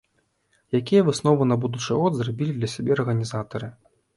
Якія 0.79 1.01
высновы 1.09 1.47
на 1.51 1.57
будучы 1.65 1.91
год 1.99 2.17
зрабілі 2.21 2.57
для 2.59 2.73
сябе 2.75 2.91
арганізатары? 2.99 3.75